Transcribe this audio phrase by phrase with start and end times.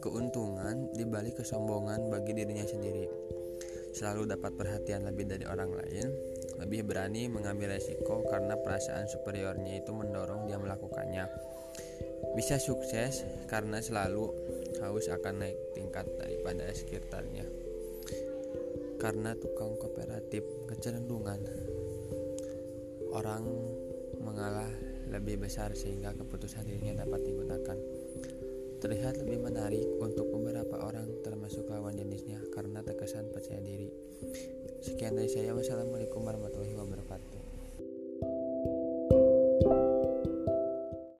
[0.00, 3.06] keuntungan dibalik kesombongan bagi dirinya sendiri.
[3.90, 6.08] Selalu dapat perhatian lebih dari orang lain,
[6.62, 11.26] lebih berani mengambil resiko karena perasaan superiornya itu mendorong dia melakukannya.
[12.38, 14.30] Bisa sukses karena selalu
[14.78, 17.42] haus akan naik tingkat daripada sekitarnya.
[19.00, 21.40] Karena tukang kooperatif kecenderungan
[23.10, 23.42] orang
[24.22, 24.70] mengalah
[25.10, 27.59] lebih besar sehingga keputusan dirinya dapat digunakan.
[28.80, 33.92] Terlihat lebih menarik untuk beberapa orang termasuk lawan jenisnya karena terkesan percaya diri.
[34.80, 35.52] Sekian dari saya.
[35.52, 36.69] Wassalamualaikum warahmatullahi